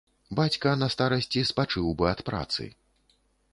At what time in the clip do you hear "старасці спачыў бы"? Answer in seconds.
0.95-2.09